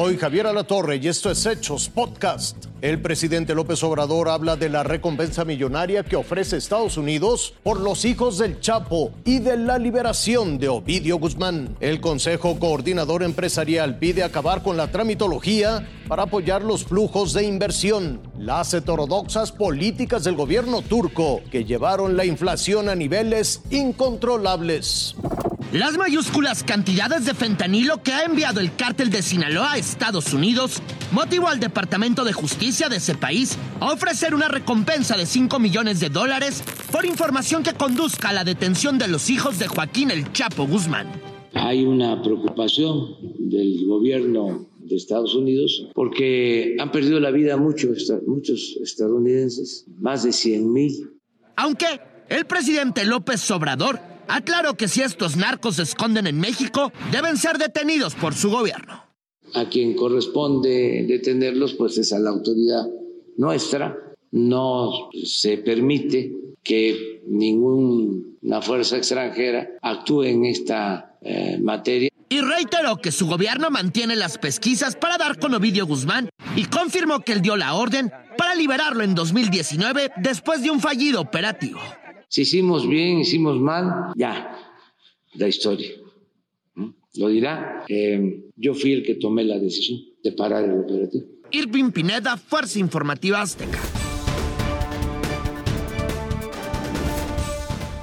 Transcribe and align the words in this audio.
Soy 0.00 0.16
Javier 0.16 0.46
Alatorre 0.46 1.00
y 1.02 1.08
esto 1.08 1.28
es 1.28 1.44
Hechos 1.44 1.88
Podcast. 1.88 2.66
El 2.82 3.02
presidente 3.02 3.52
López 3.52 3.82
Obrador 3.82 4.28
habla 4.28 4.54
de 4.54 4.68
la 4.68 4.84
recompensa 4.84 5.44
millonaria 5.44 6.04
que 6.04 6.14
ofrece 6.14 6.56
Estados 6.56 6.96
Unidos 6.96 7.54
por 7.64 7.80
los 7.80 8.04
hijos 8.04 8.38
del 8.38 8.60
Chapo 8.60 9.10
y 9.24 9.40
de 9.40 9.56
la 9.56 9.76
liberación 9.76 10.56
de 10.60 10.68
Ovidio 10.68 11.18
Guzmán. 11.18 11.76
El 11.80 12.00
Consejo 12.00 12.60
Coordinador 12.60 13.24
Empresarial 13.24 13.98
pide 13.98 14.22
acabar 14.22 14.62
con 14.62 14.76
la 14.76 14.92
tramitología 14.92 15.88
para 16.06 16.22
apoyar 16.22 16.62
los 16.62 16.84
flujos 16.84 17.32
de 17.32 17.42
inversión. 17.42 18.20
Las 18.38 18.72
heterodoxas 18.74 19.50
políticas 19.50 20.22
del 20.22 20.36
gobierno 20.36 20.82
turco 20.82 21.40
que 21.50 21.64
llevaron 21.64 22.16
la 22.16 22.24
inflación 22.24 22.88
a 22.88 22.94
niveles 22.94 23.62
incontrolables. 23.70 25.16
Las 25.72 25.98
mayúsculas 25.98 26.64
cantidades 26.64 27.26
de 27.26 27.34
fentanilo 27.34 28.02
que 28.02 28.12
ha 28.12 28.24
enviado 28.24 28.58
el 28.58 28.74
cártel 28.74 29.10
de 29.10 29.20
Sinaloa 29.20 29.72
a 29.72 29.76
Estados 29.76 30.32
Unidos 30.32 30.80
motivó 31.12 31.48
al 31.48 31.60
Departamento 31.60 32.24
de 32.24 32.32
Justicia 32.32 32.88
de 32.88 32.96
ese 32.96 33.14
país 33.14 33.58
a 33.78 33.92
ofrecer 33.92 34.34
una 34.34 34.48
recompensa 34.48 35.14
de 35.18 35.26
5 35.26 35.58
millones 35.58 36.00
de 36.00 36.08
dólares 36.08 36.64
por 36.90 37.04
información 37.04 37.62
que 37.62 37.74
conduzca 37.74 38.30
a 38.30 38.32
la 38.32 38.44
detención 38.44 38.96
de 38.96 39.08
los 39.08 39.28
hijos 39.28 39.58
de 39.58 39.68
Joaquín 39.68 40.10
el 40.10 40.32
Chapo 40.32 40.66
Guzmán. 40.66 41.06
Hay 41.52 41.84
una 41.84 42.22
preocupación 42.22 43.16
del 43.38 43.84
gobierno 43.86 44.70
de 44.78 44.96
Estados 44.96 45.34
Unidos 45.34 45.86
porque 45.94 46.76
han 46.78 46.90
perdido 46.90 47.20
la 47.20 47.30
vida 47.30 47.58
muchos, 47.58 48.10
muchos 48.26 48.78
estadounidenses, 48.82 49.84
más 49.98 50.22
de 50.22 50.32
100 50.32 50.72
mil. 50.72 51.10
Aunque 51.56 52.00
el 52.30 52.46
presidente 52.46 53.04
López 53.04 53.50
Obrador 53.50 54.08
aclaró 54.28 54.74
que 54.74 54.88
si 54.88 55.02
estos 55.02 55.36
narcos 55.36 55.76
se 55.76 55.82
esconden 55.82 56.26
en 56.26 56.38
México, 56.38 56.92
deben 57.10 57.36
ser 57.36 57.58
detenidos 57.58 58.14
por 58.14 58.34
su 58.34 58.50
gobierno. 58.50 59.04
A 59.54 59.68
quien 59.68 59.94
corresponde 59.94 61.04
detenerlos, 61.08 61.74
pues 61.74 61.98
es 61.98 62.12
a 62.12 62.18
la 62.18 62.30
autoridad 62.30 62.86
nuestra. 63.36 63.96
No 64.30 65.10
se 65.24 65.56
permite 65.58 66.32
que 66.62 67.22
ninguna 67.26 68.60
fuerza 68.60 68.98
extranjera 68.98 69.70
actúe 69.80 70.24
en 70.24 70.44
esta 70.44 71.16
eh, 71.22 71.58
materia. 71.62 72.10
Y 72.28 72.40
reiteró 72.42 72.98
que 72.98 73.10
su 73.10 73.26
gobierno 73.26 73.70
mantiene 73.70 74.14
las 74.14 74.36
pesquisas 74.36 74.96
para 74.96 75.16
dar 75.16 75.38
con 75.38 75.54
Ovidio 75.54 75.86
Guzmán 75.86 76.28
y 76.56 76.66
confirmó 76.66 77.20
que 77.20 77.32
él 77.32 77.40
dio 77.40 77.56
la 77.56 77.74
orden 77.74 78.12
para 78.36 78.54
liberarlo 78.54 79.02
en 79.02 79.14
2019 79.14 80.12
después 80.18 80.62
de 80.62 80.70
un 80.70 80.80
fallido 80.80 81.22
operativo. 81.22 81.80
Si 82.28 82.42
hicimos 82.42 82.86
bien, 82.86 83.20
hicimos 83.20 83.58
mal, 83.58 84.12
ya, 84.14 84.54
la 85.34 85.48
historia. 85.48 85.88
Lo 87.14 87.28
dirá. 87.28 87.84
Eh, 87.88 88.50
yo 88.54 88.74
fui 88.74 88.92
el 88.92 89.02
que 89.02 89.14
tomé 89.14 89.44
la 89.44 89.58
decisión 89.58 89.98
de 90.22 90.32
parar 90.32 90.64
el 90.64 90.78
operativo. 90.78 91.24
Irving 91.50 91.90
Pineda, 91.90 92.36
Fuerza 92.36 92.78
Informativa 92.78 93.40
Azteca. 93.40 93.78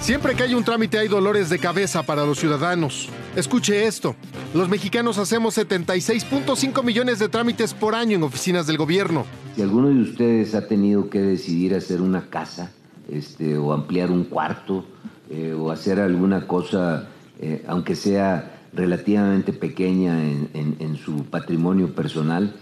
Siempre 0.00 0.34
que 0.34 0.42
hay 0.42 0.54
un 0.54 0.64
trámite 0.64 0.98
hay 0.98 1.06
dolores 1.06 1.48
de 1.48 1.58
cabeza 1.58 2.02
para 2.02 2.24
los 2.24 2.38
ciudadanos. 2.38 3.08
Escuche 3.36 3.86
esto. 3.86 4.16
Los 4.54 4.68
mexicanos 4.68 5.18
hacemos 5.18 5.56
76.5 5.56 6.82
millones 6.82 7.18
de 7.18 7.28
trámites 7.28 7.74
por 7.74 7.94
año 7.94 8.16
en 8.16 8.22
oficinas 8.22 8.66
del 8.66 8.78
gobierno. 8.78 9.26
Si 9.54 9.62
alguno 9.62 9.88
de 9.88 10.00
ustedes 10.00 10.54
ha 10.54 10.66
tenido 10.66 11.10
que 11.10 11.20
decidir 11.20 11.74
hacer 11.74 12.00
una 12.00 12.30
casa, 12.30 12.72
este, 13.08 13.56
o 13.56 13.72
ampliar 13.72 14.10
un 14.10 14.24
cuarto 14.24 14.84
eh, 15.30 15.52
o 15.52 15.70
hacer 15.70 16.00
alguna 16.00 16.46
cosa, 16.46 17.08
eh, 17.40 17.64
aunque 17.66 17.94
sea 17.94 18.66
relativamente 18.72 19.52
pequeña 19.52 20.22
en, 20.22 20.96
su 20.96 21.24
patrimonio 21.24 21.94
personal, 21.94 22.54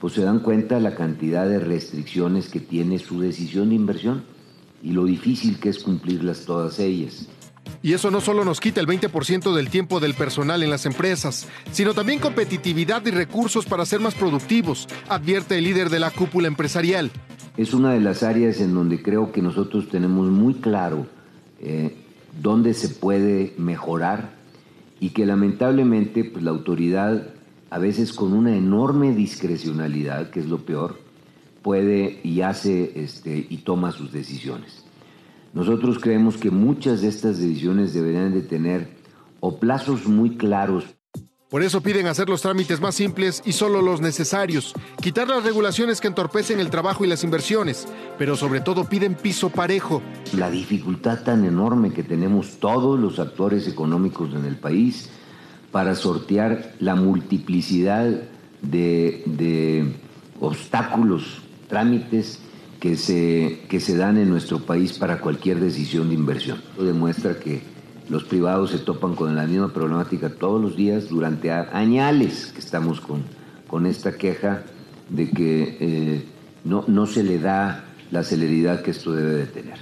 pues 0.00 0.14
se 0.14 0.22
dan 0.22 0.40
cuenta 0.40 0.80
la 0.80 0.94
cantidad 0.94 1.46
de 1.46 1.58
restricciones 1.58 2.48
que 2.48 2.60
tiene 2.60 2.98
su 2.98 3.20
decisión 3.20 3.68
de 3.68 3.74
inversión 3.74 4.24
y 4.82 4.92
lo 4.92 5.04
difícil 5.04 5.58
que 5.58 5.68
es 5.68 5.78
cumplirlas 5.78 6.44
todas 6.44 6.78
ellas. 6.78 7.28
Y 7.82 7.94
eso 7.94 8.10
no 8.10 8.20
solo 8.20 8.44
nos 8.44 8.60
quita 8.60 8.80
el 8.80 8.86
20% 8.86 9.54
del 9.54 9.68
tiempo 9.68 9.98
del 9.98 10.14
personal 10.14 10.62
en 10.62 10.70
las 10.70 10.86
empresas, 10.86 11.48
sino 11.72 11.94
también 11.94 12.20
competitividad 12.20 13.04
y 13.06 13.10
recursos 13.10 13.66
para 13.66 13.84
ser 13.84 14.00
más 14.00 14.14
productivos, 14.14 14.88
advierte 15.08 15.58
el 15.58 15.64
líder 15.64 15.90
de 15.90 15.98
la 15.98 16.10
cúpula 16.10 16.48
empresarial 16.48 17.10
es 17.56 17.74
una 17.74 17.92
de 17.92 18.00
las 18.00 18.22
áreas 18.22 18.60
en 18.60 18.74
donde 18.74 19.02
creo 19.02 19.32
que 19.32 19.42
nosotros 19.42 19.88
tenemos 19.88 20.28
muy 20.28 20.54
claro 20.54 21.06
eh, 21.60 21.94
dónde 22.40 22.74
se 22.74 22.88
puede 22.88 23.54
mejorar 23.58 24.34
y 25.00 25.10
que 25.10 25.26
lamentablemente 25.26 26.24
pues, 26.24 26.42
la 26.42 26.50
autoridad, 26.50 27.28
a 27.70 27.78
veces 27.78 28.12
con 28.12 28.32
una 28.32 28.56
enorme 28.56 29.14
discrecionalidad, 29.14 30.30
que 30.30 30.40
es 30.40 30.46
lo 30.46 30.58
peor, 30.58 31.00
puede 31.62 32.20
y 32.22 32.40
hace 32.40 32.92
este, 32.96 33.46
y 33.48 33.58
toma 33.58 33.92
sus 33.92 34.12
decisiones. 34.12 34.84
Nosotros 35.52 35.98
creemos 35.98 36.36
que 36.36 36.50
muchas 36.50 37.02
de 37.02 37.08
estas 37.08 37.38
decisiones 37.38 37.92
deberían 37.92 38.32
de 38.32 38.42
tener 38.42 38.96
o 39.40 39.58
plazos 39.58 40.06
muy 40.06 40.36
claros. 40.36 40.84
Por 41.50 41.62
eso 41.62 41.82
piden 41.82 42.06
hacer 42.06 42.30
los 42.30 42.40
trámites 42.40 42.80
más 42.80 42.94
simples 42.94 43.42
y 43.44 43.52
solo 43.52 43.82
los 43.82 44.00
necesarios, 44.00 44.72
quitar 45.02 45.28
las 45.28 45.44
regulaciones 45.44 46.00
que 46.00 46.08
entorpecen 46.08 46.60
el 46.60 46.70
trabajo 46.70 47.04
y 47.04 47.08
las 47.08 47.24
inversiones, 47.24 47.86
pero 48.16 48.36
sobre 48.36 48.60
todo 48.62 48.88
piden 48.88 49.14
piso 49.14 49.50
parejo. 49.50 50.00
La 50.34 50.50
dificultad 50.50 51.22
tan 51.24 51.44
enorme 51.44 51.92
que 51.92 52.02
tenemos 52.02 52.58
todos 52.58 52.98
los 52.98 53.18
actores 53.18 53.68
económicos 53.68 54.32
en 54.32 54.46
el 54.46 54.56
país 54.56 55.10
para 55.70 55.94
sortear 55.94 56.72
la 56.78 56.94
multiplicidad 56.94 58.22
de, 58.62 59.92
obstáculos, 60.40 61.42
trámites 61.68 62.38
que 62.82 62.96
se, 62.96 63.60
que 63.68 63.78
se 63.78 63.96
dan 63.96 64.18
en 64.18 64.28
nuestro 64.28 64.58
país 64.58 64.98
para 64.98 65.20
cualquier 65.20 65.60
decisión 65.60 66.08
de 66.08 66.16
inversión. 66.16 66.60
Esto 66.70 66.82
demuestra 66.82 67.38
que 67.38 67.62
los 68.08 68.24
privados 68.24 68.72
se 68.72 68.78
topan 68.78 69.14
con 69.14 69.36
la 69.36 69.46
misma 69.46 69.72
problemática 69.72 70.30
todos 70.30 70.60
los 70.60 70.76
días 70.76 71.08
durante 71.08 71.52
añales 71.52 72.50
que 72.52 72.58
estamos 72.58 73.00
con, 73.00 73.22
con 73.68 73.86
esta 73.86 74.16
queja 74.16 74.64
de 75.10 75.30
que 75.30 75.76
eh, 75.78 76.24
no, 76.64 76.82
no 76.88 77.06
se 77.06 77.22
le 77.22 77.38
da 77.38 77.84
la 78.10 78.24
celeridad 78.24 78.82
que 78.82 78.90
esto 78.90 79.12
debe 79.12 79.34
de 79.34 79.46
tener. 79.46 79.78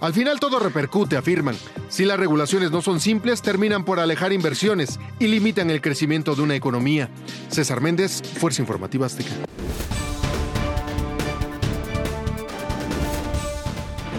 Al 0.00 0.14
final 0.14 0.40
todo 0.40 0.58
repercute, 0.60 1.18
afirman. 1.18 1.56
Si 1.90 2.06
las 2.06 2.18
regulaciones 2.18 2.70
no 2.70 2.80
son 2.80 3.00
simples, 3.00 3.42
terminan 3.42 3.84
por 3.84 4.00
alejar 4.00 4.32
inversiones 4.32 4.98
y 5.18 5.26
limitan 5.26 5.68
el 5.68 5.82
crecimiento 5.82 6.34
de 6.34 6.40
una 6.40 6.54
economía. 6.54 7.10
César 7.50 7.82
Méndez, 7.82 8.22
Fuerza 8.22 8.62
Informativa 8.62 9.04
Azteca. 9.04 9.28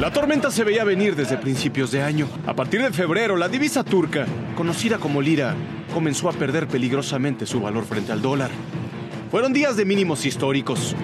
La 0.02 0.12
tormenta 0.12 0.50
se 0.50 0.64
veía 0.64 0.84
venir 0.84 1.16
desde 1.16 1.38
principios 1.38 1.92
de 1.92 2.02
año. 2.02 2.28
A 2.48 2.56
partir 2.56 2.82
de 2.82 2.92
febrero, 2.92 3.38
la 3.38 3.48
divisa 3.48 3.84
turca, 3.84 4.26
conocida 4.56 4.98
como 4.98 5.22
lira, 5.22 5.54
comenzó 5.94 6.28
a 6.28 6.34
perder 6.34 6.68
peligrosamente 6.68 7.46
su 7.46 7.62
valor 7.62 7.86
frente 7.86 8.12
al 8.12 8.20
dólar. 8.20 8.50
Fueron 9.30 9.54
días 9.54 9.78
de 9.78 9.86
mínimos 9.86 10.26
históricos, 10.26 10.96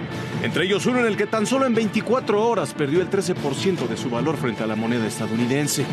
entre 0.42 0.66
ellos 0.66 0.88
uno 0.88 1.02
en 1.02 1.06
el 1.06 1.16
que 1.16 1.28
tan 1.28 1.46
solo 1.46 1.68
en 1.68 1.76
24 1.76 2.44
horas 2.44 2.74
perdió 2.74 3.00
el 3.00 3.08
13% 3.12 3.88
de 3.88 3.98
su 3.98 4.10
valor 4.10 4.36
frente 4.36 4.64
a 4.64 4.68
la 4.68 4.76
moneda 4.76 5.06
estadounidense. 5.06 5.86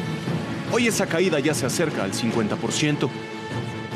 Hoy 0.72 0.86
esa 0.86 1.04
caída 1.04 1.38
ya 1.41 1.53
se 1.53 1.66
acerca 1.66 2.04
al 2.04 2.12
50%. 2.12 3.10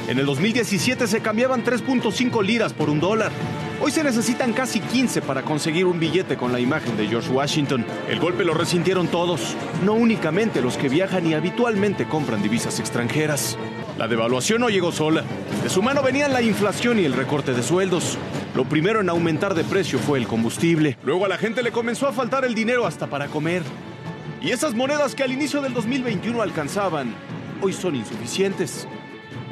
En 0.08 0.18
el 0.18 0.26
2017 0.26 1.06
se 1.06 1.20
cambiaban 1.22 1.64
3.5 1.64 2.44
liras 2.44 2.74
por 2.74 2.90
un 2.90 3.00
dólar. 3.00 3.32
Hoy 3.80 3.92
se 3.92 4.02
necesitan 4.02 4.52
casi 4.52 4.80
15 4.80 5.22
para 5.22 5.42
conseguir 5.42 5.86
un 5.86 6.00
billete 6.00 6.36
con 6.36 6.52
la 6.52 6.58
imagen 6.58 6.96
de 6.96 7.06
George 7.06 7.30
Washington. 7.30 7.86
El 8.08 8.18
golpe 8.18 8.44
lo 8.44 8.52
resintieron 8.52 9.06
todos, 9.06 9.54
no 9.84 9.92
únicamente 9.92 10.60
los 10.60 10.76
que 10.76 10.88
viajan 10.88 11.24
y 11.26 11.34
habitualmente 11.34 12.08
compran 12.08 12.42
divisas 12.42 12.80
extranjeras. 12.80 13.56
La 13.96 14.08
devaluación 14.08 14.62
no 14.62 14.68
llegó 14.68 14.90
sola. 14.90 15.22
De 15.62 15.70
su 15.70 15.80
mano 15.80 16.02
venían 16.02 16.32
la 16.32 16.42
inflación 16.42 16.98
y 16.98 17.04
el 17.04 17.12
recorte 17.12 17.54
de 17.54 17.62
sueldos. 17.62 18.18
Lo 18.56 18.64
primero 18.64 19.00
en 19.00 19.10
aumentar 19.10 19.54
de 19.54 19.62
precio 19.62 20.00
fue 20.00 20.18
el 20.18 20.26
combustible. 20.26 20.98
Luego 21.04 21.26
a 21.26 21.28
la 21.28 21.38
gente 21.38 21.62
le 21.62 21.70
comenzó 21.70 22.08
a 22.08 22.12
faltar 22.12 22.44
el 22.44 22.56
dinero 22.56 22.84
hasta 22.84 23.06
para 23.06 23.28
comer. 23.28 23.62
Y 24.42 24.50
esas 24.50 24.74
monedas 24.74 25.14
que 25.14 25.22
al 25.22 25.32
inicio 25.32 25.60
del 25.60 25.72
2021 25.72 26.42
alcanzaban, 26.42 27.14
hoy 27.62 27.72
son 27.72 27.94
insuficientes. 27.94 28.88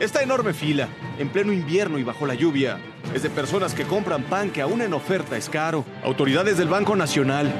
Esta 0.00 0.22
enorme 0.22 0.52
fila, 0.52 0.88
en 1.18 1.28
pleno 1.28 1.52
invierno 1.52 1.98
y 1.98 2.02
bajo 2.02 2.26
la 2.26 2.34
lluvia, 2.34 2.78
es 3.14 3.22
de 3.22 3.30
personas 3.30 3.74
que 3.74 3.84
compran 3.84 4.22
pan 4.24 4.50
que 4.50 4.62
aún 4.62 4.82
en 4.82 4.92
oferta 4.92 5.36
es 5.36 5.48
caro. 5.48 5.84
Autoridades 6.04 6.58
del 6.58 6.68
Banco 6.68 6.96
Nacional, 6.96 7.52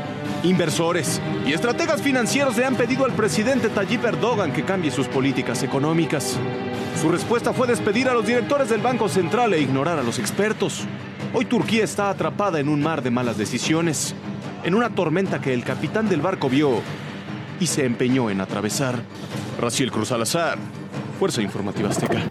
inversores 0.43 1.21
y 1.47 1.53
estrategas 1.53 2.03
financieros 2.03 2.57
le 2.57 2.65
han 2.65 2.77
pedido 2.77 3.05
al 3.05 3.13
presidente 3.13 3.69
Tayyip 3.69 4.05
Erdogan 4.05 4.53
que 4.53 4.65
cambie 4.65 4.91
sus 4.91 5.09
políticas 5.09 5.63
económicas. 5.63 6.37
Su 7.01 7.11
respuesta 7.11 7.53
fue 7.53 7.67
despedir 7.67 8.09
a 8.09 8.15
los 8.15 8.27
directores 8.27 8.69
del 8.69 8.81
Banco 8.81 9.09
Central 9.09 9.55
e 9.55 9.61
ignorar 9.61 9.99
a 9.99 10.03
los 10.03 10.19
expertos. 10.19 10.85
Hoy 11.35 11.45
Turquía 11.45 11.85
está 11.85 12.11
atrapada 12.11 12.61
en 12.61 12.69
un 12.69 12.83
mar 12.83 13.03
de 13.03 13.11
malas 13.11 13.37
decisiones, 13.37 14.15
en 14.65 14.75
una 14.75 14.91
tormenta 14.91 15.41
que 15.41 15.53
el 15.53 15.65
capitán 15.65 16.09
del 16.09 16.21
barco 16.21 16.49
vio 16.49 16.81
y 17.61 17.67
se 17.67 17.85
empeñó 17.85 18.31
en 18.31 18.41
atravesar. 18.41 19.03
Raciel 19.61 19.91
Cruz 19.91 20.13
Alazar, 20.13 20.59
Fuerza 21.19 21.43
Informativa 21.43 21.89
Azteca. 21.89 22.31